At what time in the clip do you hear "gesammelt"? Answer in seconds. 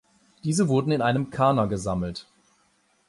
1.67-2.25